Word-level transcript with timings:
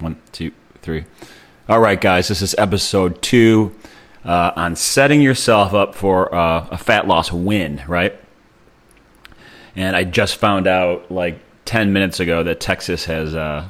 One, 0.00 0.16
two, 0.32 0.52
three. 0.80 1.04
All 1.68 1.80
right, 1.80 2.00
guys, 2.00 2.28
this 2.28 2.40
is 2.40 2.54
episode 2.56 3.20
two 3.20 3.74
uh, 4.24 4.52
on 4.54 4.76
setting 4.76 5.20
yourself 5.20 5.74
up 5.74 5.94
for 5.94 6.32
uh, 6.32 6.68
a 6.70 6.78
fat 6.78 7.08
loss 7.08 7.32
win, 7.32 7.82
right? 7.88 8.14
And 9.74 9.96
I 9.96 10.04
just 10.04 10.36
found 10.36 10.66
out 10.66 11.10
like 11.10 11.40
10 11.64 11.92
minutes 11.92 12.20
ago 12.20 12.42
that 12.44 12.60
Texas 12.60 13.06
has 13.06 13.34
uh, 13.34 13.68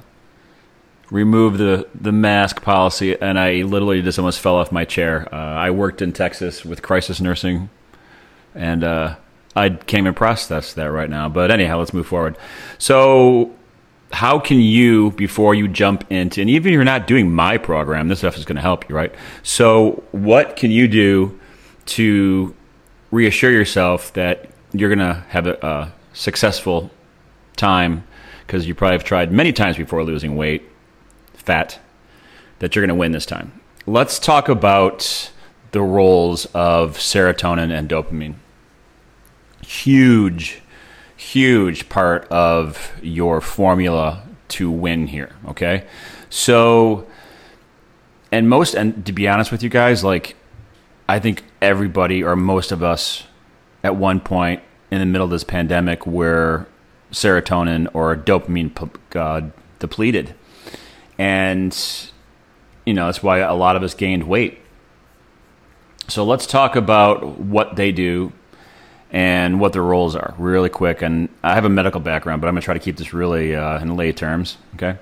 removed 1.10 1.58
the, 1.58 1.88
the 1.94 2.12
mask 2.12 2.62
policy, 2.62 3.20
and 3.20 3.38
I 3.38 3.62
literally 3.62 4.02
just 4.02 4.18
almost 4.18 4.40
fell 4.40 4.56
off 4.56 4.70
my 4.70 4.84
chair. 4.84 5.28
Uh, 5.34 5.36
I 5.36 5.70
worked 5.70 6.02
in 6.02 6.12
Texas 6.12 6.64
with 6.64 6.82
crisis 6.82 7.20
nursing, 7.20 7.70
and 8.54 8.84
uh, 8.84 9.16
I 9.56 9.70
can't 9.70 10.02
even 10.02 10.14
process 10.14 10.74
that 10.74 10.92
right 10.92 11.08
now. 11.08 11.28
But 11.28 11.50
anyhow, 11.50 11.78
let's 11.78 11.94
move 11.94 12.06
forward. 12.06 12.36
So, 12.78 13.54
how 14.12 14.38
can 14.38 14.60
you, 14.60 15.10
before 15.12 15.54
you 15.54 15.68
jump 15.68 16.10
into, 16.10 16.40
and 16.40 16.48
even 16.48 16.72
if 16.72 16.74
you're 16.74 16.84
not 16.84 17.06
doing 17.06 17.30
my 17.30 17.58
program, 17.58 18.08
this 18.08 18.20
stuff 18.20 18.36
is 18.36 18.44
going 18.44 18.56
to 18.56 18.62
help 18.62 18.88
you, 18.88 18.96
right? 18.96 19.14
So, 19.42 20.02
what 20.12 20.56
can 20.56 20.70
you 20.70 20.88
do 20.88 21.38
to 21.86 22.54
reassure 23.10 23.50
yourself 23.50 24.12
that 24.14 24.48
you're 24.72 24.94
going 24.94 25.06
to 25.06 25.24
have 25.28 25.46
a, 25.46 25.54
a 25.64 25.92
successful 26.14 26.90
time? 27.56 28.04
Because 28.46 28.66
you 28.66 28.74
probably 28.74 28.94
have 28.94 29.04
tried 29.04 29.30
many 29.30 29.52
times 29.52 29.76
before 29.76 30.02
losing 30.02 30.36
weight, 30.36 30.62
fat, 31.34 31.78
that 32.60 32.74
you're 32.74 32.82
going 32.82 32.96
to 32.96 32.98
win 32.98 33.12
this 33.12 33.26
time. 33.26 33.60
Let's 33.86 34.18
talk 34.18 34.48
about 34.48 35.30
the 35.72 35.82
roles 35.82 36.46
of 36.46 36.96
serotonin 36.96 37.70
and 37.70 37.88
dopamine. 37.88 38.36
Huge 39.66 40.62
huge 41.18 41.88
part 41.88 42.26
of 42.30 42.92
your 43.02 43.40
formula 43.40 44.22
to 44.48 44.70
win 44.70 45.08
here. 45.08 45.34
Okay. 45.48 45.84
So, 46.30 47.06
and 48.32 48.48
most, 48.48 48.74
and 48.74 49.04
to 49.04 49.12
be 49.12 49.28
honest 49.28 49.52
with 49.52 49.62
you 49.62 49.68
guys, 49.68 50.02
like, 50.04 50.36
I 51.08 51.18
think 51.18 51.42
everybody 51.60 52.22
or 52.22 52.36
most 52.36 52.72
of 52.72 52.82
us 52.82 53.24
at 53.82 53.96
one 53.96 54.20
point 54.20 54.62
in 54.90 55.00
the 55.00 55.06
middle 55.06 55.24
of 55.24 55.30
this 55.30 55.44
pandemic 55.44 56.06
were 56.06 56.66
serotonin 57.10 57.88
or 57.92 58.16
dopamine 58.16 58.90
uh, 59.16 59.50
depleted. 59.80 60.34
And, 61.18 61.76
you 62.86 62.94
know, 62.94 63.06
that's 63.06 63.22
why 63.22 63.38
a 63.38 63.54
lot 63.54 63.74
of 63.74 63.82
us 63.82 63.94
gained 63.94 64.28
weight. 64.28 64.60
So 66.06 66.24
let's 66.24 66.46
talk 66.46 66.76
about 66.76 67.38
what 67.38 67.76
they 67.76 67.90
do 67.92 68.32
and 69.10 69.58
what 69.58 69.72
their 69.72 69.82
roles 69.82 70.14
are 70.14 70.34
really 70.38 70.68
quick. 70.68 71.02
And 71.02 71.28
I 71.42 71.54
have 71.54 71.64
a 71.64 71.70
medical 71.70 72.00
background, 72.00 72.42
but 72.42 72.48
I'm 72.48 72.54
going 72.54 72.60
to 72.60 72.64
try 72.64 72.74
to 72.74 72.80
keep 72.80 72.96
this 72.96 73.12
really 73.12 73.54
uh, 73.54 73.80
in 73.80 73.96
lay 73.96 74.12
terms. 74.12 74.58
Okay. 74.74 74.98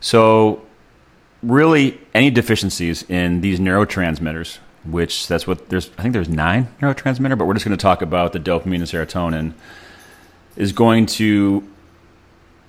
So, 0.00 0.62
really, 1.42 2.00
any 2.14 2.30
deficiencies 2.30 3.02
in 3.08 3.40
these 3.40 3.58
neurotransmitters, 3.58 4.58
which 4.84 5.26
that's 5.26 5.46
what 5.46 5.68
there's, 5.68 5.90
I 5.98 6.02
think 6.02 6.14
there's 6.14 6.28
nine 6.28 6.68
neurotransmitter, 6.80 7.36
but 7.36 7.46
we're 7.46 7.54
just 7.54 7.66
going 7.66 7.76
to 7.76 7.82
talk 7.82 8.02
about 8.02 8.32
the 8.32 8.40
dopamine 8.40 8.76
and 8.76 8.84
serotonin, 8.84 9.52
is 10.56 10.72
going 10.72 11.06
to 11.06 11.68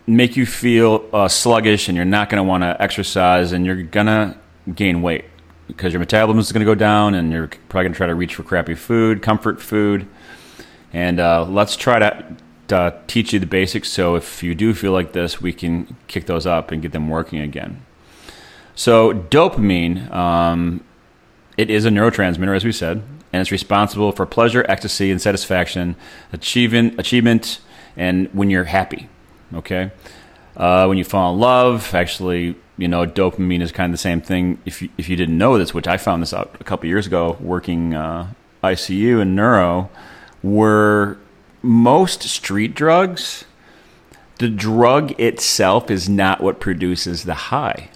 make 0.07 0.35
you 0.35 0.45
feel 0.45 1.07
uh, 1.13 1.27
sluggish 1.27 1.87
and 1.87 1.95
you're 1.95 2.05
not 2.05 2.29
going 2.29 2.37
to 2.37 2.43
want 2.43 2.63
to 2.63 2.81
exercise 2.81 3.51
and 3.51 3.65
you're 3.65 3.81
going 3.83 4.07
to 4.07 4.35
gain 4.73 5.01
weight 5.01 5.25
because 5.67 5.93
your 5.93 5.99
metabolism 5.99 6.39
is 6.39 6.51
going 6.51 6.59
to 6.59 6.65
go 6.65 6.75
down 6.75 7.13
and 7.13 7.31
you're 7.31 7.47
probably 7.69 7.83
going 7.83 7.93
to 7.93 7.97
try 7.97 8.07
to 8.07 8.15
reach 8.15 8.35
for 8.35 8.43
crappy 8.43 8.75
food, 8.75 9.21
comfort 9.21 9.61
food 9.61 10.05
and 10.93 11.19
uh, 11.19 11.45
let's 11.45 11.75
try 11.75 11.99
to 11.99 12.35
uh, 12.69 12.91
teach 13.07 13.33
you 13.33 13.39
the 13.39 13.45
basics 13.45 13.89
so 13.89 14.15
if 14.15 14.43
you 14.43 14.55
do 14.55 14.73
feel 14.73 14.91
like 14.91 15.13
this, 15.13 15.41
we 15.41 15.53
can 15.53 15.95
kick 16.07 16.25
those 16.25 16.45
up 16.45 16.71
and 16.71 16.81
get 16.81 16.91
them 16.91 17.09
working 17.09 17.39
again. 17.39 17.85
So, 18.75 19.13
dopamine, 19.13 20.09
um, 20.11 20.83
it 21.57 21.69
is 21.69 21.85
a 21.85 21.89
neurotransmitter, 21.89 22.55
as 22.55 22.63
we 22.63 22.71
said, 22.71 23.03
and 23.33 23.41
it's 23.41 23.51
responsible 23.51 24.11
for 24.11 24.25
pleasure, 24.25 24.65
ecstasy, 24.69 25.11
and 25.11 25.21
satisfaction, 25.21 25.95
achievement, 26.31 26.99
achievement 26.99 27.59
and 27.97 28.27
when 28.33 28.49
you're 28.49 28.65
happy. 28.65 29.09
Okay? 29.53 29.91
Uh, 30.55 30.85
when 30.85 30.97
you 30.97 31.03
fall 31.03 31.33
in 31.33 31.39
love, 31.39 31.93
actually, 31.93 32.55
you 32.77 32.87
know, 32.87 33.05
dopamine 33.05 33.61
is 33.61 33.71
kind 33.71 33.89
of 33.89 33.93
the 33.93 34.01
same 34.01 34.21
thing. 34.21 34.59
If 34.65 34.81
you, 34.81 34.89
if 34.97 35.09
you 35.09 35.15
didn't 35.15 35.37
know 35.37 35.57
this, 35.57 35.73
which 35.73 35.87
I 35.87 35.97
found 35.97 36.21
this 36.21 36.33
out 36.33 36.55
a 36.59 36.63
couple 36.63 36.87
years 36.87 37.07
ago 37.07 37.37
working 37.39 37.93
uh, 37.93 38.33
ICU 38.63 39.21
and 39.21 39.35
neuro, 39.35 39.89
were 40.43 41.17
most 41.61 42.23
street 42.23 42.73
drugs, 42.75 43.45
the 44.39 44.49
drug 44.49 45.19
itself 45.19 45.91
is 45.91 46.09
not 46.09 46.41
what 46.41 46.59
produces 46.59 47.23
the 47.23 47.33
high. 47.33 47.89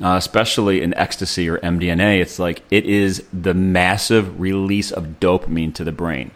Uh, 0.00 0.14
especially 0.16 0.80
in 0.80 0.94
ecstasy 0.94 1.48
or 1.48 1.58
MDMA, 1.58 2.20
it's 2.20 2.38
like 2.38 2.62
it 2.70 2.84
is 2.84 3.24
the 3.32 3.54
massive 3.54 4.38
release 4.38 4.92
of 4.92 5.18
dopamine 5.18 5.74
to 5.74 5.82
the 5.82 5.90
brain. 5.90 6.30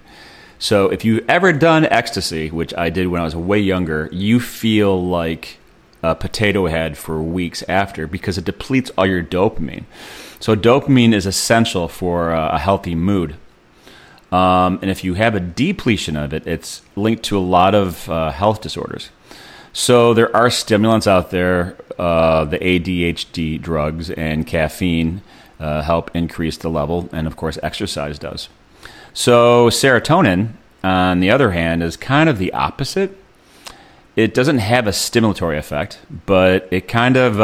So 0.58 0.88
if 0.88 1.04
you've 1.04 1.28
ever 1.28 1.52
done 1.52 1.86
ecstasy, 1.86 2.50
which 2.50 2.74
I 2.74 2.90
did 2.90 3.08
when 3.08 3.20
I 3.20 3.24
was 3.24 3.36
way 3.36 3.58
younger, 3.58 4.08
you 4.10 4.40
feel 4.40 5.04
like 5.04 5.58
a 6.02 6.14
potato 6.14 6.66
head 6.66 6.98
for 6.98 7.22
weeks 7.22 7.62
after 7.68 8.06
because 8.08 8.36
it 8.36 8.44
depletes 8.44 8.90
all 8.98 9.06
your 9.06 9.22
dopamine. 9.22 9.84
So 10.40 10.56
dopamine 10.56 11.14
is 11.14 11.26
essential 11.26 11.86
for 11.86 12.32
a 12.32 12.58
healthy 12.58 12.96
mood. 12.96 13.36
Um, 14.32 14.78
and 14.80 14.90
if 14.90 15.04
you 15.04 15.14
have 15.14 15.34
a 15.34 15.40
depletion 15.40 16.16
of 16.16 16.32
it, 16.32 16.46
it's 16.46 16.80
linked 16.96 17.22
to 17.24 17.38
a 17.38 17.40
lot 17.40 17.74
of 17.74 18.08
uh, 18.08 18.30
health 18.30 18.62
disorders. 18.62 19.10
So 19.74 20.14
there 20.14 20.34
are 20.34 20.50
stimulants 20.50 21.06
out 21.06 21.30
there, 21.30 21.76
uh, 21.98 22.44
the 22.44 22.58
ADHD 22.58 23.60
drugs 23.60 24.10
and 24.10 24.46
caffeine 24.46 25.22
uh, 25.60 25.82
help 25.82 26.10
increase 26.14 26.56
the 26.56 26.68
level, 26.68 27.08
and 27.12 27.26
of 27.26 27.36
course, 27.36 27.58
exercise 27.62 28.18
does. 28.18 28.48
So 29.14 29.68
serotonin, 29.68 30.54
on 30.82 31.20
the 31.20 31.30
other 31.30 31.52
hand, 31.52 31.82
is 31.82 31.96
kind 31.96 32.28
of 32.28 32.38
the 32.38 32.52
opposite. 32.52 33.16
It 34.16 34.34
doesn't 34.34 34.58
have 34.58 34.86
a 34.86 34.90
stimulatory 34.90 35.58
effect, 35.58 36.00
but 36.26 36.68
it 36.70 36.88
kind 36.88 37.16
of 37.16 37.40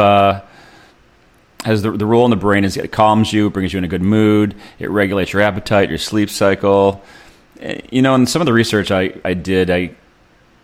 has 1.65 1.81
the, 1.81 1.91
the 1.91 2.05
role 2.05 2.25
in 2.25 2.31
the 2.31 2.37
brain 2.37 2.63
is 2.63 2.77
it 2.77 2.91
calms 2.91 3.33
you, 3.33 3.49
brings 3.49 3.73
you 3.73 3.77
in 3.77 3.83
a 3.83 3.87
good 3.87 4.01
mood, 4.01 4.55
it 4.79 4.89
regulates 4.89 5.33
your 5.33 5.41
appetite, 5.41 5.89
your 5.89 5.97
sleep 5.97 6.29
cycle. 6.29 7.03
Eh, 7.59 7.81
you 7.91 8.01
know, 8.01 8.15
in 8.15 8.25
some 8.25 8.41
of 8.41 8.45
the 8.45 8.53
research 8.53 8.91
I, 8.91 9.13
I 9.25 9.33
did, 9.33 9.69
I, 9.69 9.91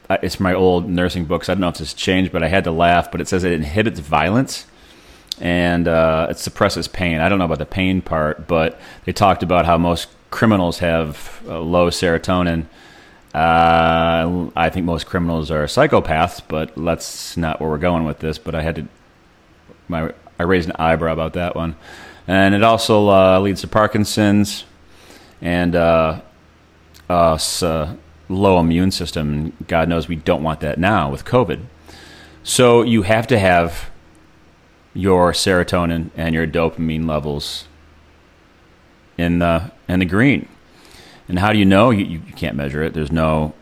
I 0.10 0.20
it's 0.22 0.40
my 0.40 0.54
old 0.54 0.88
nursing 0.90 1.26
books. 1.26 1.50
I 1.50 1.54
don't 1.54 1.62
know 1.62 1.70
if 1.70 1.78
this 1.78 1.94
changed, 1.94 2.32
but 2.32 2.44
I 2.44 2.48
had 2.48 2.64
to 2.64 2.72
laugh. 2.72 3.12
But 3.12 3.22
it 3.22 3.28
says 3.28 3.44
it 3.44 3.52
inhibits 3.52 4.00
violence 4.00 4.66
and 5.40 5.88
uh, 5.88 6.28
it 6.30 6.38
suppresses 6.38 6.88
pain. 6.88 7.20
I 7.20 7.28
don't 7.28 7.40
know 7.40 7.46
about 7.46 7.60
the 7.60 7.66
pain 7.66 8.02
part, 8.02 8.48
but 8.48 8.80
they 9.04 9.12
talked 9.12 9.44
about 9.44 9.66
how 9.66 9.78
most 9.78 10.08
criminals 10.32 10.80
have 10.80 11.42
uh, 11.48 11.60
low 11.60 11.90
serotonin. 11.90 12.68
Uh, 13.34 14.50
I 14.56 14.70
think 14.70 14.86
most 14.86 15.08
criminals 15.08 15.52
are 15.52 15.66
psychopaths, 15.66 16.42
but 16.48 16.74
that's 16.78 17.36
not 17.36 17.60
where 17.60 17.70
we're 17.70 17.78
going 17.78 18.06
with 18.06 18.20
this. 18.20 18.38
But 18.38 18.56
I 18.56 18.62
had 18.62 18.76
to 18.76 18.88
my 19.90 20.14
I 20.40 20.44
raised 20.44 20.70
an 20.70 20.76
eyebrow 20.78 21.14
about 21.14 21.34
that 21.34 21.56
one. 21.56 21.76
And 22.28 22.56
it 22.56 22.64
also 22.64 23.10
uh, 23.10 23.40
leads 23.40 23.62
to 23.62 23.68
Parkinson's 23.68 24.66
and 25.42 25.76
uh, 25.76 26.22
uh, 27.10 27.96
low 28.30 28.60
immune 28.60 28.92
system. 28.92 29.54
God 29.68 29.90
knows 29.90 30.08
we 30.08 30.16
don't 30.16 30.44
want 30.44 30.60
that 30.62 30.80
now 30.80 31.10
with 31.12 31.26
COVID. 31.26 31.62
So 32.44 32.82
you 32.82 33.04
have 33.04 33.28
to 33.28 33.40
have 33.40 33.90
your 34.94 35.34
serotonin 35.34 36.10
and 36.16 36.34
your 36.34 36.48
dopamine 36.48 37.08
levels 37.08 37.68
in 39.18 39.40
the 39.40 39.72
in 39.88 40.00
the 40.00 40.06
green. 40.06 40.48
And 41.28 41.40
how 41.40 41.52
do 41.52 41.60
you 41.60 41.66
know? 41.66 41.90
You, 41.90 42.06
you 42.06 42.20
can't 42.36 42.56
measure 42.56 42.84
it. 42.84 42.94
There's 42.94 43.12
no 43.12 43.54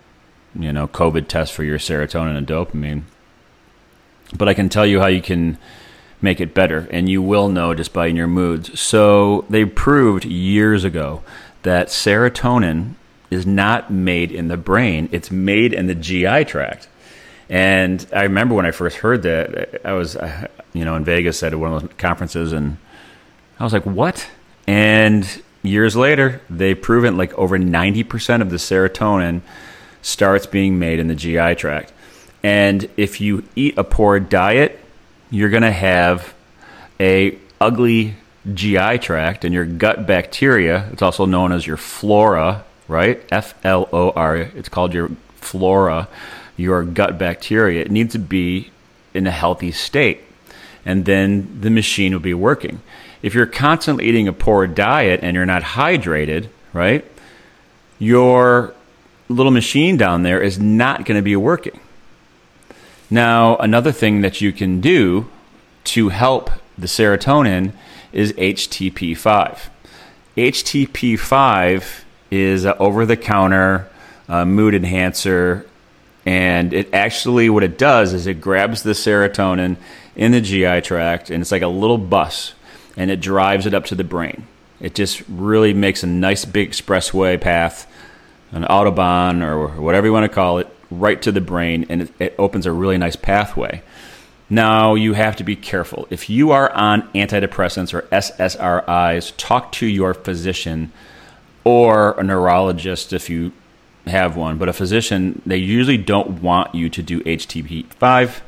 you 0.56 0.72
know 0.72 0.88
COVID 0.88 1.28
test 1.28 1.54
for 1.54 1.64
your 1.64 1.80
serotonin 1.80 2.38
and 2.38 2.48
dopamine. 2.48 3.04
But 4.38 4.48
I 4.48 4.54
can 4.54 4.70
tell 4.70 4.86
you 4.86 5.00
how 5.00 5.08
you 5.08 5.22
can 5.22 5.58
make 6.24 6.40
it 6.40 6.54
better, 6.54 6.88
and 6.92 7.10
you 7.10 7.22
will 7.22 7.50
know 7.50 7.74
just 7.74 7.94
by 7.94 8.08
your 8.08 8.28
moods. 8.28 8.80
So 8.80 9.46
they 9.50 9.66
proved 9.66 10.26
years 10.26 10.84
ago 10.84 11.22
that 11.64 11.88
serotonin 11.88 12.96
is 13.30 13.46
not 13.46 13.92
made 13.92 14.32
in 14.32 14.48
the 14.48 14.58
brain; 14.58 15.10
it's 15.12 15.30
made 15.30 15.74
in 15.74 15.88
the 15.88 15.96
GI 15.96 16.46
tract. 16.46 16.88
And 17.50 18.08
I 18.16 18.24
remember 18.24 18.56
when 18.56 18.66
I 18.66 18.72
first 18.72 18.98
heard 18.98 19.24
that, 19.24 19.86
I 19.86 19.94
was, 19.94 20.16
uh, 20.16 20.48
you 20.74 20.86
know, 20.86 20.96
in 20.96 21.04
Vegas 21.04 21.44
at 21.44 21.54
one 21.54 21.74
of 21.74 21.82
those 21.82 21.92
conferences, 21.98 22.54
and 22.54 22.78
I 23.60 23.64
was 23.64 23.74
like, 23.74 23.86
"What?" 23.86 24.28
And 24.66 25.28
years 25.62 25.96
later, 25.96 26.42
they've 26.50 26.80
proven 26.80 27.18
like 27.18 27.34
over 27.34 27.58
ninety 27.58 28.04
percent 28.04 28.42
of 28.42 28.50
the 28.50 28.58
serotonin 28.58 29.42
starts 30.02 30.46
being 30.46 30.80
made 30.80 31.00
in 31.00 31.08
the 31.08 31.16
GI 31.16 31.56
tract. 31.56 31.92
And 32.44 32.90
if 32.98 33.22
you 33.22 33.46
eat 33.56 33.78
a 33.78 33.84
poor 33.84 34.20
diet, 34.20 34.83
you're 35.34 35.50
going 35.50 35.64
to 35.64 35.72
have 35.72 36.36
a 37.00 37.36
ugly 37.60 38.14
GI 38.54 39.00
tract 39.00 39.44
and 39.44 39.52
your 39.54 39.66
gut 39.66 40.06
bacteria. 40.06 40.88
It's 40.92 41.02
also 41.02 41.26
known 41.26 41.52
as 41.52 41.66
your 41.66 41.78
flora, 41.78 42.64
right? 42.88 43.20
F 43.32 43.56
L 43.66 43.90
O 43.92 44.12
R. 44.12 44.38
It's 44.38 44.70
called 44.70 44.94
your 44.94 45.10
flora. 45.36 46.08
Your 46.56 46.84
gut 46.84 47.18
bacteria. 47.18 47.82
It 47.82 47.90
needs 47.90 48.14
to 48.14 48.20
be 48.20 48.70
in 49.16 49.26
a 49.26 49.32
healthy 49.32 49.72
state. 49.72 50.20
and 50.86 51.06
then 51.06 51.62
the 51.62 51.70
machine 51.70 52.14
will 52.14 52.20
be 52.20 52.34
working. 52.34 52.82
If 53.22 53.34
you're 53.34 53.46
constantly 53.46 54.06
eating 54.06 54.28
a 54.28 54.34
poor 54.34 54.68
diet 54.68 55.22
and 55.24 55.36
you're 55.36 55.46
not 55.46 55.64
hydrated, 55.64 56.50
right, 56.74 57.06
your 58.00 58.74
little 59.30 59.52
machine 59.52 59.96
down 59.98 60.24
there 60.24 60.42
is 60.42 60.60
not 60.60 61.06
going 61.06 61.18
to 61.18 61.24
be 61.24 61.36
working. 61.36 61.80
Now, 63.10 63.58
another 63.58 63.92
thing 63.92 64.22
that 64.22 64.42
you 64.42 64.52
can 64.52 64.82
do 64.82 65.30
to 65.86 66.10
help 66.10 66.50
the 66.78 66.88
serotonin 66.88 67.74
is 68.12 68.34
HTP5. 68.34 69.70
HTP5 70.38 72.04
is 72.32 72.66
an 72.66 72.74
over 72.80 73.06
the 73.06 73.18
counter 73.18 73.88
uh, 74.28 74.46
mood 74.46 74.74
enhancer, 74.74 75.68
and 76.26 76.74
it 76.74 76.92
actually, 76.94 77.50
what 77.50 77.64
it 77.64 77.78
does 77.78 78.14
is 78.14 78.26
it 78.26 78.40
grabs 78.42 78.84
the 78.84 78.92
serotonin 78.92 79.76
in 80.16 80.32
the 80.32 80.42
GI 80.42 80.82
tract, 80.82 81.30
and 81.30 81.42
it's 81.42 81.52
like 81.52 81.62
a 81.62 81.68
little 81.68 81.98
bus, 81.98 82.54
and 82.96 83.12
it 83.12 83.20
drives 83.20 83.66
it 83.66 83.74
up 83.74 83.86
to 83.86 83.96
the 83.96 84.04
brain. 84.04 84.48
It 84.80 84.96
just 84.96 85.24
really 85.28 85.74
makes 85.74 86.04
a 86.04 86.08
nice 86.08 86.46
big 86.46 86.72
expressway 86.72 87.40
path, 87.40 87.88
an 88.52 88.64
autobahn 88.64 89.44
or 89.44 89.82
whatever 89.82 90.08
you 90.08 90.14
want 90.14 90.30
to 90.30 90.34
call 90.34 90.60
it, 90.60 90.68
right 91.00 91.22
to 91.22 91.32
the 91.32 91.42
brain, 91.42 91.86
and 91.90 92.04
it, 92.04 92.12
it 92.20 92.36
opens 92.38 92.66
a 92.66 92.72
really 92.72 92.98
nice 92.98 93.16
pathway. 93.16 93.82
Now, 94.50 94.96
you 94.96 95.14
have 95.14 95.36
to 95.38 95.44
be 95.44 95.56
careful. 95.56 96.08
If 96.10 96.30
you 96.30 96.52
are 96.52 96.72
on 96.72 97.04
antidepressants 97.14 97.94
or 97.94 98.04
SSRIs, 98.04 99.34
talk 99.38 99.72
to 99.74 99.88
your 99.88 100.14
physician 100.14 100.92
or 101.64 102.12
a 102.20 102.24
neurologist 102.24 103.14
if 103.14 103.30
you 103.30 103.52
have 104.06 104.36
one. 104.36 104.58
But 104.58 104.70
a 104.70 104.74
physician, 104.74 105.42
they 105.46 105.58
usually 105.58 105.98
don't 105.98 106.42
want 106.42 106.76
you 106.76 106.90
to 106.90 107.02
do 107.02 107.22
HTP5 107.22 108.42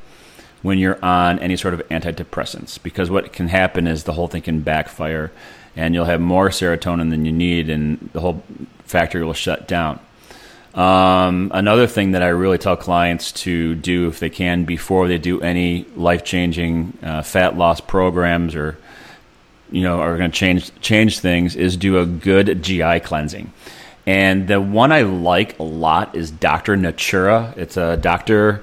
when 0.62 0.78
you're 0.80 1.04
on 1.04 1.40
any 1.40 1.56
sort 1.56 1.74
of 1.74 1.88
antidepressants 1.90 2.82
because 2.82 3.10
what 3.10 3.32
can 3.32 3.48
happen 3.48 3.88
is 3.88 4.04
the 4.04 4.14
whole 4.14 4.28
thing 4.28 4.42
can 4.42 4.62
backfire 4.62 5.32
and 5.76 5.94
you'll 5.94 6.06
have 6.06 6.20
more 6.20 6.50
serotonin 6.50 7.10
than 7.10 7.26
you 7.26 7.32
need 7.32 7.70
and 7.70 8.10
the 8.14 8.22
whole 8.22 8.44
factory 8.84 9.24
will 9.24 9.34
shut 9.34 9.68
down. 9.68 10.00
Um, 10.76 11.52
another 11.54 11.88
thing 11.88 12.12
that 12.12 12.22
I 12.22 12.28
really 12.28 12.58
tell 12.58 12.76
clients 12.76 13.32
to 13.32 13.76
do 13.76 14.10
if 14.10 14.20
they 14.20 14.30
can 14.30 14.66
before 14.66 15.08
they 15.08 15.18
do 15.18 15.40
any 15.40 15.86
life 15.96 16.26
changing 16.26 16.98
uh, 17.02 17.22
fat 17.22 17.58
loss 17.58 17.80
programs 17.80 18.56
or 18.56 18.78
you 19.72 19.84
know 19.84 20.02
are 20.02 20.18
going 20.18 20.32
to 20.32 20.38
change 20.38 20.72
change 20.82 21.20
things 21.20 21.56
is 21.56 21.78
do 21.78 22.00
a 22.00 22.06
good 22.06 22.62
GI 22.62 23.00
cleansing. 23.02 23.54
And 24.06 24.50
the 24.50 24.60
one 24.62 24.92
I 24.92 25.02
like 25.02 25.58
a 25.60 25.64
lot 25.64 26.14
is 26.14 26.30
Dr. 26.30 26.76
Natura. 26.76 27.54
It's 27.58 27.78
a 27.78 27.98
Dr. 27.98 28.62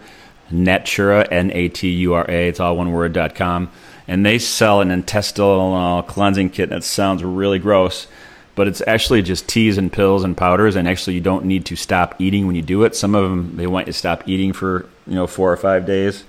Natura, 0.50 1.26
N 1.31 1.50
A 1.53 1.69
T 1.69 1.88
U 1.88 2.12
R 2.12 2.26
A. 2.29 2.49
It's 2.49 2.61
all 2.61 2.76
one 2.76 2.93
word. 2.93 3.14
dot 3.14 3.35
com, 3.35 3.70
and 4.06 4.25
they 4.25 4.38
sell 4.38 4.82
an 4.82 4.91
intestinal 4.91 6.03
cleansing 6.03 6.50
kit 6.50 6.69
that 6.69 6.85
sounds 6.85 7.25
really 7.25 7.59
gross 7.59 8.06
but 8.54 8.69
it's 8.69 8.82
actually 8.87 9.22
just 9.22 9.49
teas 9.49 9.78
and 9.78 9.93
pills 9.93 10.25
and 10.25 10.37
powders 10.37 10.76
and 10.76 10.87
actually 10.87 11.14
you 11.14 11.20
don't 11.20 11.44
need 11.44 11.64
to 11.66 11.76
stop 11.76 12.14
eating 12.19 12.46
when 12.46 12.54
you 12.54 12.62
do 12.62 12.84
it. 12.84 12.94
Some 12.94 13.14
of 13.14 13.22
them 13.25 13.56
they 13.56 13.66
want 13.66 13.87
you 13.87 13.93
to 13.93 13.99
stop 13.99 14.28
eating 14.28 14.52
for 14.52 14.87
you 15.06 15.14
know 15.14 15.26
four 15.26 15.52
or 15.52 15.56
five 15.56 15.87
days. 15.87 16.25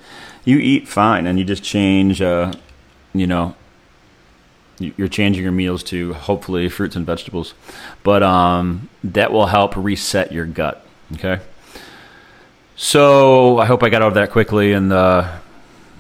You 0.45 0.57
eat 0.57 0.87
fine 0.87 1.27
and 1.27 1.37
you 1.39 1.45
just 1.45 1.63
change 1.63 2.21
uh, 2.21 2.53
you 3.13 3.27
know 3.27 3.55
you're 4.79 5.07
changing 5.07 5.43
your 5.43 5.51
meals 5.51 5.83
to 5.83 6.13
hopefully 6.13 6.67
fruits 6.67 6.95
and 6.95 7.05
vegetables. 7.05 7.53
But 8.03 8.23
um, 8.23 8.89
that 9.03 9.31
will 9.31 9.45
help 9.45 9.75
reset 9.75 10.31
your 10.31 10.45
gut 10.45 10.83
okay? 11.15 11.39
So 12.75 13.59
i 13.59 13.65
hope 13.65 13.83
i 13.83 13.89
got 13.89 14.01
out 14.01 14.09
of 14.09 14.13
that 14.15 14.31
quickly 14.31 14.73
and 14.73 14.91
uh, 14.91 15.39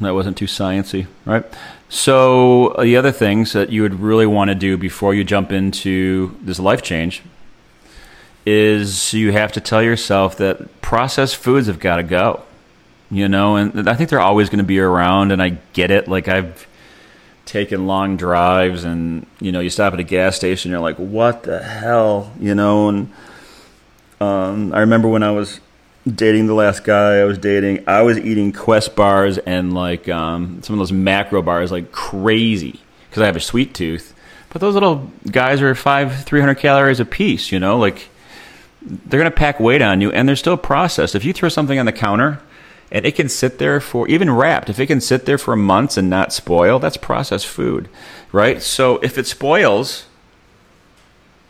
that 0.01 0.13
wasn't 0.13 0.37
too 0.37 0.45
sciency 0.45 1.07
right 1.25 1.45
so, 1.93 2.69
uh, 2.69 2.81
the 2.81 2.97
other 2.97 3.11
things 3.11 3.53
that 3.53 3.69
you 3.69 3.83
would 3.83 3.99
really 3.99 4.25
want 4.25 4.49
to 4.49 4.55
do 4.55 4.77
before 4.77 5.13
you 5.13 5.23
jump 5.23 5.51
into 5.51 6.35
this 6.41 6.57
life 6.57 6.81
change 6.81 7.21
is 8.47 9.13
you 9.13 9.31
have 9.31 9.51
to 9.51 9.61
tell 9.61 9.83
yourself 9.83 10.35
that 10.37 10.81
processed 10.81 11.35
foods 11.35 11.67
have 11.67 11.79
got 11.79 11.97
to 11.97 12.03
go. 12.03 12.41
You 13.11 13.29
know, 13.29 13.57
and 13.57 13.87
I 13.87 13.93
think 13.93 14.09
they're 14.09 14.19
always 14.19 14.49
going 14.49 14.57
to 14.57 14.63
be 14.63 14.79
around, 14.79 15.31
and 15.31 15.39
I 15.39 15.49
get 15.73 15.91
it. 15.91 16.07
Like, 16.07 16.27
I've 16.27 16.65
taken 17.45 17.85
long 17.85 18.17
drives, 18.17 18.85
and, 18.85 19.27
you 19.39 19.51
know, 19.51 19.59
you 19.59 19.69
stop 19.69 19.93
at 19.93 19.99
a 19.99 20.03
gas 20.03 20.35
station, 20.35 20.71
you're 20.71 20.79
like, 20.79 20.97
what 20.97 21.43
the 21.43 21.61
hell? 21.61 22.33
You 22.39 22.55
know, 22.55 22.89
and 22.89 23.13
um, 24.19 24.73
I 24.73 24.79
remember 24.79 25.09
when 25.09 25.21
I 25.21 25.29
was 25.29 25.59
dating 26.11 26.47
the 26.47 26.53
last 26.53 26.83
guy 26.83 27.19
I 27.19 27.23
was 27.23 27.37
dating, 27.37 27.83
I 27.87 28.01
was 28.01 28.17
eating 28.17 28.51
Quest 28.51 28.95
bars 28.95 29.37
and 29.37 29.73
like 29.73 30.09
um, 30.09 30.61
some 30.63 30.73
of 30.73 30.79
those 30.79 30.91
macro 30.91 31.41
bars 31.41 31.71
like 31.71 31.91
crazy 31.91 32.79
because 33.09 33.21
I 33.21 33.25
have 33.25 33.35
a 33.35 33.41
sweet 33.41 33.73
tooth. 33.73 34.13
But 34.49 34.61
those 34.61 34.73
little 34.75 35.11
guys 35.29 35.61
are 35.61 35.73
five, 35.75 36.25
three 36.25 36.39
hundred 36.39 36.55
calories 36.55 36.99
a 36.99 37.05
piece. 37.05 37.51
You 37.51 37.59
know, 37.59 37.77
like 37.77 38.09
they're 38.81 39.19
gonna 39.19 39.31
pack 39.31 39.59
weight 39.59 39.81
on 39.81 40.01
you, 40.01 40.11
and 40.11 40.27
they're 40.27 40.35
still 40.35 40.57
processed. 40.57 41.15
If 41.15 41.25
you 41.25 41.33
throw 41.33 41.49
something 41.49 41.79
on 41.79 41.85
the 41.85 41.91
counter 41.91 42.41
and 42.91 43.05
it 43.05 43.15
can 43.15 43.29
sit 43.29 43.57
there 43.57 43.79
for 43.79 44.07
even 44.07 44.29
wrapped, 44.29 44.69
if 44.69 44.79
it 44.79 44.87
can 44.87 45.01
sit 45.01 45.25
there 45.25 45.39
for 45.39 45.55
months 45.55 45.97
and 45.97 46.09
not 46.09 46.31
spoil, 46.31 46.77
that's 46.79 46.97
processed 46.97 47.47
food, 47.47 47.89
right? 48.31 48.61
So 48.61 48.97
if 48.97 49.17
it 49.17 49.25
spoils, 49.25 50.05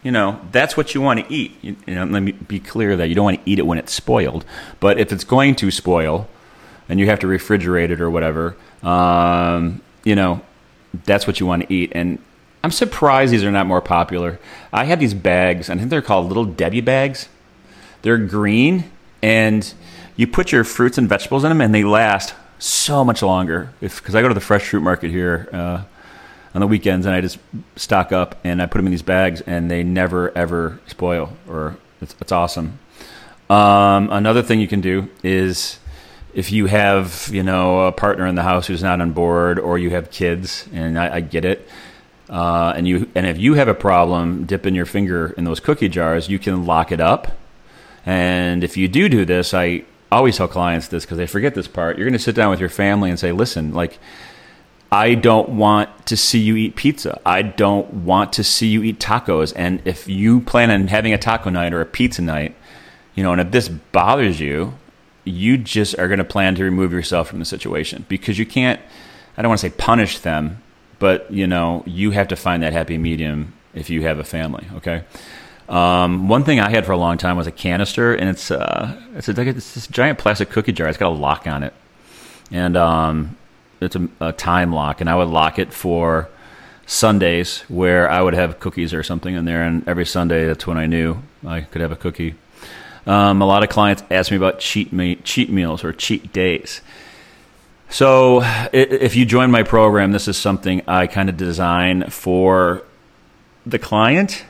you 0.03 0.11
know, 0.11 0.39
that's 0.51 0.75
what 0.75 0.93
you 0.93 1.01
want 1.01 1.21
to 1.21 1.33
eat. 1.33 1.55
You, 1.61 1.75
you 1.87 1.95
know, 1.95 2.05
let 2.05 2.21
me 2.21 2.33
be 2.33 2.59
clear 2.59 2.95
that 2.97 3.07
you 3.07 3.15
don't 3.15 3.25
want 3.25 3.43
to 3.43 3.49
eat 3.49 3.59
it 3.59 3.65
when 3.65 3.77
it's 3.77 3.93
spoiled. 3.93 4.45
But 4.79 4.99
if 4.99 5.11
it's 5.11 5.23
going 5.23 5.55
to 5.55 5.71
spoil, 5.71 6.27
and 6.89 6.99
you 6.99 7.05
have 7.05 7.19
to 7.19 7.27
refrigerate 7.27 7.89
it 7.89 8.01
or 8.01 8.09
whatever, 8.09 8.55
um, 8.83 9.81
you 10.03 10.15
know, 10.15 10.41
that's 11.05 11.25
what 11.25 11.39
you 11.39 11.45
want 11.45 11.63
to 11.67 11.73
eat. 11.73 11.91
And 11.95 12.19
I'm 12.63 12.71
surprised 12.71 13.31
these 13.31 13.43
are 13.43 13.51
not 13.51 13.67
more 13.67 13.81
popular. 13.81 14.39
I 14.71 14.85
have 14.85 14.99
these 14.99 15.13
bags. 15.13 15.69
I 15.69 15.77
think 15.77 15.89
they're 15.89 16.01
called 16.01 16.27
Little 16.27 16.45
Debbie 16.45 16.81
bags. 16.81 17.29
They're 18.01 18.17
green, 18.17 18.91
and 19.21 19.73
you 20.17 20.27
put 20.27 20.51
your 20.51 20.63
fruits 20.63 20.97
and 20.97 21.07
vegetables 21.07 21.43
in 21.45 21.49
them, 21.49 21.61
and 21.61 21.73
they 21.73 21.83
last 21.83 22.35
so 22.59 23.03
much 23.03 23.21
longer. 23.21 23.71
Because 23.79 24.13
I 24.13 24.21
go 24.21 24.27
to 24.27 24.33
the 24.33 24.41
fresh 24.41 24.67
fruit 24.67 24.81
market 24.81 25.09
here. 25.09 25.49
Uh, 25.51 25.83
on 26.53 26.61
the 26.61 26.67
weekends, 26.67 27.05
and 27.05 27.15
I 27.15 27.21
just 27.21 27.39
stock 27.75 28.11
up 28.11 28.39
and 28.43 28.61
I 28.61 28.65
put 28.65 28.77
them 28.77 28.87
in 28.87 28.91
these 28.91 29.01
bags, 29.01 29.41
and 29.41 29.69
they 29.69 29.83
never 29.83 30.35
ever 30.37 30.79
spoil. 30.87 31.33
Or 31.47 31.77
it's, 32.01 32.15
it's 32.21 32.31
awesome. 32.31 32.79
Um, 33.49 34.09
another 34.11 34.41
thing 34.41 34.59
you 34.59 34.67
can 34.67 34.81
do 34.81 35.09
is 35.23 35.79
if 36.33 36.51
you 36.51 36.65
have 36.67 37.29
you 37.31 37.43
know 37.43 37.81
a 37.81 37.91
partner 37.91 38.25
in 38.25 38.35
the 38.35 38.43
house 38.43 38.67
who's 38.67 38.83
not 38.83 39.01
on 39.01 39.11
board, 39.11 39.59
or 39.59 39.77
you 39.77 39.89
have 39.91 40.11
kids, 40.11 40.67
and 40.73 40.97
I, 40.97 41.15
I 41.15 41.21
get 41.21 41.45
it. 41.45 41.67
Uh, 42.29 42.73
and 42.75 42.87
you 42.87 43.09
and 43.15 43.25
if 43.25 43.37
you 43.37 43.55
have 43.55 43.67
a 43.67 43.73
problem 43.73 44.45
dipping 44.45 44.75
your 44.75 44.85
finger 44.85 45.33
in 45.37 45.43
those 45.43 45.59
cookie 45.59 45.89
jars, 45.89 46.29
you 46.29 46.39
can 46.39 46.65
lock 46.65 46.91
it 46.91 46.99
up. 46.99 47.37
And 48.05 48.63
if 48.63 48.75
you 48.75 48.87
do 48.87 49.07
do 49.07 49.25
this, 49.25 49.53
I 49.53 49.83
always 50.11 50.37
tell 50.37 50.47
clients 50.47 50.87
this 50.87 51.05
because 51.05 51.17
they 51.17 51.27
forget 51.27 51.55
this 51.55 51.67
part. 51.67 51.97
You're 51.97 52.05
going 52.05 52.17
to 52.17 52.19
sit 52.19 52.35
down 52.35 52.49
with 52.49 52.59
your 52.59 52.69
family 52.69 53.09
and 53.09 53.19
say, 53.19 53.31
"Listen, 53.31 53.73
like 53.73 53.99
I 54.93 55.15
don't 55.15 55.49
want 55.49 56.05
to 56.05 56.15
see 56.15 56.37
you 56.37 56.55
eat 56.55 56.75
pizza. 56.75 57.19
I 57.25 57.41
don't 57.41 57.91
want 57.91 58.31
to 58.33 58.43
see 58.43 58.67
you 58.67 58.83
eat 58.83 58.99
tacos. 58.99 59.51
And 59.55 59.81
if 59.85 60.07
you 60.07 60.41
plan 60.41 60.69
on 60.69 60.87
having 60.87 61.13
a 61.13 61.17
taco 61.17 61.49
night 61.49 61.73
or 61.73 61.81
a 61.81 61.85
pizza 61.85 62.21
night, 62.21 62.55
you 63.15 63.23
know, 63.23 63.31
and 63.31 63.41
if 63.41 63.49
this 63.49 63.69
bothers 63.69 64.39
you, 64.39 64.75
you 65.23 65.57
just 65.57 65.97
are 65.97 66.07
going 66.07 66.19
to 66.19 66.23
plan 66.23 66.53
to 66.53 66.63
remove 66.63 66.93
yourself 66.93 67.27
from 67.27 67.39
the 67.39 67.45
situation 67.45 68.05
because 68.07 68.37
you 68.37 68.45
can't, 68.45 68.79
I 69.35 69.41
don't 69.41 69.49
want 69.49 69.61
to 69.61 69.69
say 69.71 69.75
punish 69.75 70.19
them, 70.19 70.61
but, 70.99 71.31
you 71.31 71.47
know, 71.47 71.81
you 71.87 72.11
have 72.11 72.27
to 72.27 72.35
find 72.35 72.61
that 72.61 72.73
happy 72.73 72.99
medium 72.99 73.53
if 73.73 73.89
you 73.89 74.03
have 74.03 74.19
a 74.19 74.23
family, 74.23 74.67
okay? 74.75 75.05
Um, 75.69 76.27
one 76.27 76.43
thing 76.43 76.59
I 76.59 76.69
had 76.69 76.85
for 76.85 76.91
a 76.91 76.97
long 76.97 77.17
time 77.17 77.35
was 77.35 77.47
a 77.47 77.51
canister, 77.51 78.13
and 78.13 78.29
it's, 78.29 78.51
uh, 78.51 78.95
it's, 79.15 79.27
a, 79.27 79.41
it's 79.41 79.73
this 79.73 79.87
giant 79.87 80.19
plastic 80.19 80.51
cookie 80.51 80.71
jar. 80.71 80.87
It's 80.87 80.99
got 80.99 81.13
a 81.13 81.15
lock 81.15 81.47
on 81.47 81.63
it. 81.63 81.73
And, 82.51 82.77
um, 82.77 83.37
it's 83.83 83.95
a, 83.95 84.07
a 84.19 84.31
time 84.31 84.73
lock, 84.73 85.01
and 85.01 85.09
I 85.09 85.15
would 85.15 85.27
lock 85.27 85.59
it 85.59 85.73
for 85.73 86.29
Sundays 86.85 87.61
where 87.67 88.09
I 88.09 88.21
would 88.21 88.33
have 88.33 88.59
cookies 88.59 88.93
or 88.93 89.03
something 89.03 89.35
in 89.35 89.45
there, 89.45 89.63
and 89.63 89.87
every 89.87 90.05
Sunday 90.05 90.45
that's 90.45 90.67
when 90.67 90.77
I 90.77 90.85
knew 90.85 91.21
I 91.45 91.61
could 91.61 91.81
have 91.81 91.91
a 91.91 91.95
cookie. 91.95 92.35
Um, 93.05 93.41
a 93.41 93.45
lot 93.45 93.63
of 93.63 93.69
clients 93.69 94.03
ask 94.09 94.31
me 94.31 94.37
about 94.37 94.59
cheat 94.59 94.93
me- 94.93 95.15
cheat 95.17 95.49
meals 95.49 95.83
or 95.83 95.91
cheat 95.91 96.31
days. 96.31 96.81
So, 97.89 98.41
if 98.71 99.15
you 99.15 99.23
join 99.23 99.51
my 99.51 99.61
program, 99.61 100.13
this 100.13 100.27
is 100.27 100.35
something 100.35 100.81
I 100.87 101.05
kind 101.05 101.29
of 101.29 101.37
design 101.37 102.09
for 102.09 102.81
the 103.65 103.77
client. 103.77 104.45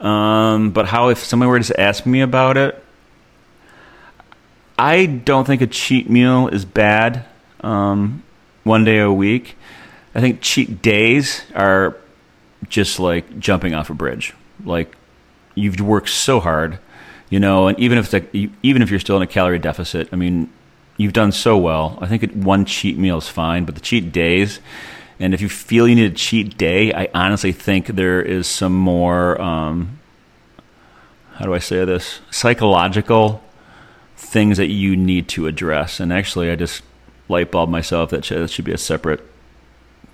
Um, 0.00 0.70
but 0.72 0.86
how 0.86 1.08
if 1.08 1.18
someone 1.18 1.48
were 1.48 1.60
to 1.60 1.80
ask 1.80 2.04
me 2.06 2.20
about 2.22 2.56
it, 2.56 2.82
I 4.78 5.06
don't 5.06 5.46
think 5.46 5.62
a 5.62 5.66
cheat 5.66 6.10
meal 6.10 6.48
is 6.48 6.64
bad. 6.64 7.24
Um, 7.60 8.22
one 8.66 8.84
day 8.84 8.98
a 8.98 9.12
week. 9.12 9.56
I 10.14 10.20
think 10.20 10.40
cheat 10.40 10.82
days 10.82 11.42
are 11.54 11.96
just 12.68 12.98
like 12.98 13.38
jumping 13.38 13.74
off 13.74 13.90
a 13.90 13.94
bridge. 13.94 14.34
Like 14.64 14.94
you've 15.54 15.80
worked 15.80 16.08
so 16.08 16.40
hard, 16.40 16.78
you 17.30 17.38
know, 17.38 17.68
and 17.68 17.78
even 17.78 17.96
if 17.96 18.12
like, 18.12 18.34
even 18.34 18.82
if 18.82 18.90
you're 18.90 19.00
still 19.00 19.16
in 19.16 19.22
a 19.22 19.26
calorie 19.26 19.58
deficit, 19.58 20.08
I 20.12 20.16
mean, 20.16 20.50
you've 20.96 21.12
done 21.12 21.32
so 21.32 21.56
well. 21.56 21.98
I 22.00 22.06
think 22.06 22.32
one 22.32 22.64
cheat 22.64 22.98
meal 22.98 23.18
is 23.18 23.28
fine, 23.28 23.64
but 23.64 23.74
the 23.74 23.80
cheat 23.80 24.12
days, 24.12 24.60
and 25.20 25.32
if 25.32 25.40
you 25.40 25.48
feel 25.48 25.86
you 25.86 25.94
need 25.94 26.12
a 26.12 26.14
cheat 26.14 26.58
day, 26.58 26.92
I 26.92 27.08
honestly 27.14 27.52
think 27.52 27.86
there 27.86 28.20
is 28.20 28.46
some 28.46 28.74
more. 28.74 29.40
Um, 29.40 29.98
how 31.34 31.44
do 31.44 31.54
I 31.54 31.58
say 31.58 31.84
this? 31.84 32.20
Psychological 32.30 33.42
things 34.16 34.56
that 34.56 34.68
you 34.68 34.96
need 34.96 35.28
to 35.28 35.46
address. 35.46 36.00
And 36.00 36.12
actually, 36.12 36.50
I 36.50 36.56
just 36.56 36.82
light 37.28 37.50
bulb 37.50 37.68
myself 37.68 38.10
that 38.10 38.24
should, 38.24 38.38
that 38.38 38.50
should 38.50 38.64
be 38.64 38.72
a 38.72 38.78
separate 38.78 39.20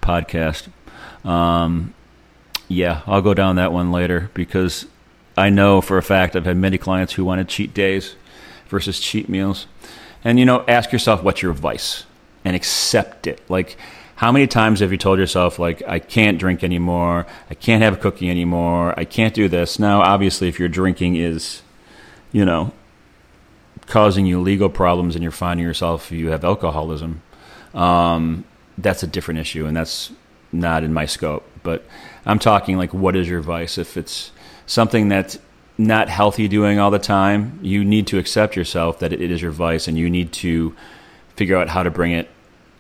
podcast. 0.01 0.69
Um, 1.25 1.95
yeah, 2.69 3.03
I'll 3.07 3.23
go 3.23 3.35
down 3.35 3.57
that 3.57 3.73
one 3.73 3.93
later 3.93 4.31
because 4.35 4.87
I 5.37 5.51
know 5.51 5.81
for 5.81 5.99
a 5.99 6.03
fact 6.03 6.37
I've 6.37 6.45
had 6.45 6.57
many 6.57 6.79
clients 6.79 7.15
who 7.15 7.25
wanted 7.25 7.49
cheat 7.49 7.75
days 7.75 8.17
versus 8.69 8.99
cheat 8.99 9.29
meals. 9.29 9.67
And 10.25 10.39
you 10.39 10.45
know, 10.45 10.65
ask 10.69 10.93
yourself 10.93 11.23
what's 11.23 11.43
your 11.43 11.53
vice 11.53 12.05
and 12.45 12.57
accept 12.57 13.27
it. 13.27 13.41
Like 13.49 13.77
how 14.17 14.33
many 14.33 14.47
times 14.47 14.81
have 14.81 14.93
you 14.93 14.99
told 14.99 15.19
yourself 15.19 15.59
like 15.59 15.83
I 15.87 15.99
can't 15.99 16.39
drink 16.39 16.63
anymore, 16.63 17.27
I 17.51 17.55
can't 17.55 17.83
have 17.83 17.95
a 17.95 17.97
cookie 17.97 18.31
anymore, 18.31 18.99
I 18.99 19.05
can't 19.05 19.35
do 19.35 19.49
this. 19.49 19.79
Now, 19.79 20.01
obviously 20.01 20.49
if 20.49 20.59
your 20.59 20.69
drinking 20.69 21.17
is, 21.17 21.63
you 22.31 22.45
know, 22.45 22.73
causing 23.93 24.25
you 24.25 24.41
legal 24.41 24.71
problems 24.71 25.15
and 25.15 25.23
you're 25.23 25.31
finding 25.31 25.67
yourself 25.67 26.11
you 26.11 26.31
have 26.31 26.43
alcoholism, 26.45 27.21
um, 27.75 28.43
that's 28.79 29.03
a 29.03 29.07
different 29.07 29.39
issue 29.39 29.67
and 29.67 29.77
that's 29.77 30.11
not 30.51 30.83
in 30.83 30.95
my 30.95 31.05
scope. 31.05 31.47
But 31.63 31.85
I'm 32.25 32.39
talking 32.39 32.79
like 32.79 32.95
what 32.95 33.15
is 33.15 33.29
your 33.29 33.43
vice? 33.43 33.77
If 33.77 33.99
it's 33.99 34.33
something 34.65 35.11
that's 35.11 35.39
not 35.77 36.09
healthy 36.09 36.49
doing 36.49 36.79
all 36.79 36.91
the 36.91 36.99
time, 36.99 37.59
you 37.61 37.85
need 37.85 38.07
to 38.07 38.19
accept 38.19 38.57
yourself 38.57 38.99
that 39.01 39.13
it 39.13 39.21
is 39.31 39.43
your 39.43 39.51
vice 39.51 39.87
and 39.87 39.99
you 39.99 40.09
need 40.09 40.33
to 40.33 40.75
figure 41.37 41.59
out 41.59 41.69
how 41.69 41.83
to 41.83 41.91
bring 41.91 42.13
it 42.13 42.31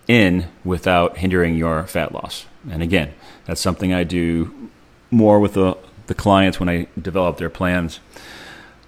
in 0.08 0.46
without 0.64 1.18
hindering 1.18 1.56
your 1.56 1.86
fat 1.86 2.12
loss. 2.12 2.46
And 2.70 2.82
again, 2.82 3.12
that's 3.44 3.60
something 3.60 3.92
I 3.92 4.04
do 4.04 4.70
more 5.10 5.40
with 5.40 5.52
the, 5.52 5.76
the 6.06 6.14
clients 6.14 6.58
when 6.58 6.70
I 6.70 6.86
develop 6.98 7.36
their 7.36 7.50
plans. 7.50 8.00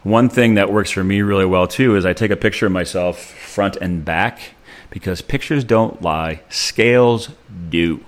One 0.05 0.29
thing 0.29 0.55
that 0.55 0.71
works 0.71 0.91
for 0.91 1.03
me 1.03 1.23
really 1.23 1.47
well 1.47 1.67
too 1.67 1.97
is 1.97 2.05
I 2.05 2.13
take 2.13 2.31
a 2.31 2.37
picture 2.37 2.67
of 2.67 2.73
myself 2.73 3.19
front 3.19 3.77
and 3.77 4.05
back 4.05 4.55
because 4.91 5.23
pictures 5.23 5.65
don't 5.65 6.01
lie, 6.03 6.43
scales 6.51 7.31
do, 7.71 8.05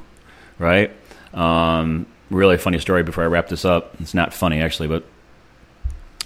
right? 0.59 0.93
Um, 1.33 2.07
really 2.31 2.59
funny 2.59 2.79
story 2.79 3.03
before 3.03 3.25
I 3.25 3.29
wrap 3.29 3.49
this 3.49 3.65
up. 3.65 3.99
It's 3.99 4.15
not 4.15 4.35
funny 4.35 4.61
actually, 4.61 4.89
but 4.89 5.05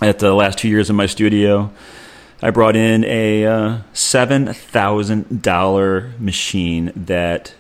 at 0.03 0.19
the 0.19 0.35
last 0.35 0.59
two 0.59 0.69
years 0.69 0.91
in 0.91 0.97
my 0.97 1.07
studio, 1.07 1.71
I 2.43 2.51
brought 2.51 2.75
in 2.75 3.05
a 3.05 3.47
uh, 3.47 3.79
seven 3.93 4.53
thousand 4.53 5.41
dollar 5.43 6.15
machine 6.19 6.93
that 6.97 7.55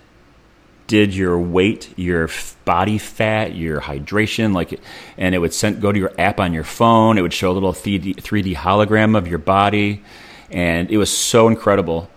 did 0.90 1.14
your 1.14 1.38
weight, 1.38 1.96
your 1.96 2.28
body 2.64 2.98
fat, 2.98 3.54
your 3.54 3.80
hydration, 3.80 4.52
like, 4.52 4.80
and 5.16 5.36
it 5.36 5.38
would 5.38 5.54
send 5.54 5.80
go 5.80 5.92
to 5.92 5.98
your 5.98 6.12
app 6.18 6.40
on 6.40 6.52
your 6.52 6.64
phone. 6.64 7.16
It 7.16 7.22
would 7.22 7.32
show 7.32 7.52
a 7.52 7.54
little 7.54 7.72
3D, 7.72 8.16
3D 8.16 8.56
hologram 8.56 9.16
of 9.16 9.28
your 9.28 9.38
body, 9.38 10.02
and 10.50 10.90
it 10.90 10.96
was 10.96 11.16
so 11.16 11.46
incredible. 11.46 12.10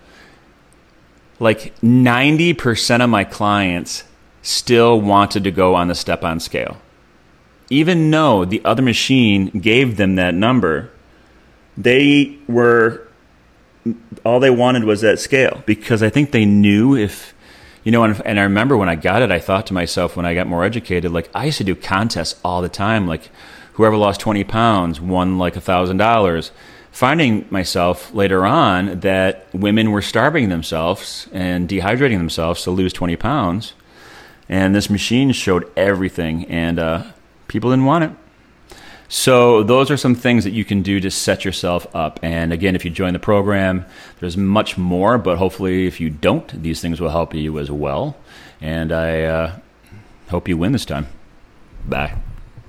Like 1.39 1.71
ninety 1.83 2.55
percent 2.55 3.03
of 3.03 3.11
my 3.11 3.23
clients 3.23 4.05
still 4.41 4.99
wanted 4.99 5.43
to 5.43 5.51
go 5.51 5.75
on 5.75 5.87
the 5.87 5.95
step 5.95 6.23
on 6.23 6.39
scale. 6.39 6.77
Even 7.69 8.09
though 8.09 8.43
the 8.43 8.65
other 8.65 8.81
machine 8.81 9.49
gave 9.49 9.97
them 9.97 10.15
that 10.15 10.33
number, 10.33 10.89
they 11.77 12.39
were 12.47 13.07
all 14.25 14.39
they 14.39 14.49
wanted 14.49 14.83
was 14.83 15.01
that 15.01 15.19
scale 15.19 15.61
because 15.67 16.01
I 16.01 16.09
think 16.09 16.31
they 16.31 16.45
knew 16.45 16.95
if 16.95 17.32
you 17.83 17.91
know 17.91 18.03
and, 18.03 18.21
and 18.25 18.39
I 18.39 18.43
remember 18.43 18.77
when 18.77 18.89
I 18.89 18.95
got 18.95 19.21
it 19.21 19.31
I 19.31 19.39
thought 19.39 19.67
to 19.67 19.73
myself 19.73 20.15
when 20.15 20.25
I 20.25 20.33
got 20.33 20.47
more 20.47 20.63
educated 20.63 21.11
like 21.11 21.29
I 21.33 21.45
used 21.45 21.57
to 21.59 21.63
do 21.63 21.75
contests 21.75 22.39
all 22.43 22.61
the 22.61 22.69
time. 22.69 23.07
Like 23.07 23.29
whoever 23.73 23.97
lost 23.97 24.19
20 24.21 24.43
pounds 24.43 25.01
won 25.01 25.37
like 25.37 25.55
a 25.55 25.61
thousand 25.61 25.97
dollars. 25.97 26.51
Finding 26.91 27.47
myself 27.49 28.13
later 28.13 28.45
on 28.45 28.99
that 28.99 29.47
women 29.51 29.91
were 29.91 30.01
starving 30.01 30.49
themselves 30.49 31.27
and 31.33 31.67
dehydrating 31.67 32.19
themselves 32.19 32.61
to 32.63 32.71
lose 32.71 32.93
20 32.93 33.15
pounds. 33.15 33.73
And 34.47 34.75
this 34.75 34.91
machine 34.91 35.31
showed 35.31 35.71
everything, 35.75 36.45
and 36.45 36.77
uh, 36.77 37.05
people 37.47 37.71
didn't 37.71 37.85
want 37.85 38.03
it. 38.03 38.11
So 39.13 39.61
those 39.61 39.91
are 39.91 39.95
some 39.95 40.15
things 40.15 40.43
that 40.43 40.53
you 40.53 40.65
can 40.65 40.81
do 40.81 40.99
to 40.99 41.11
set 41.11 41.45
yourself 41.45 41.85
up. 41.95 42.19
And 42.23 42.51
again, 42.51 42.75
if 42.75 42.83
you 42.83 42.89
join 42.89 43.13
the 43.13 43.19
program, 43.19 43.85
there's 44.19 44.35
much 44.35 44.75
more. 44.75 45.19
But 45.19 45.37
hopefully, 45.37 45.85
if 45.85 45.99
you 45.99 46.09
don't, 46.09 46.63
these 46.63 46.81
things 46.81 46.99
will 46.99 47.11
help 47.11 47.35
you 47.35 47.59
as 47.59 47.69
well. 47.69 48.17
And 48.59 48.91
I 48.91 49.21
uh, 49.21 49.59
hope 50.29 50.47
you 50.47 50.57
win 50.57 50.71
this 50.71 50.83
time. 50.83 51.05
Bye. 51.87 52.17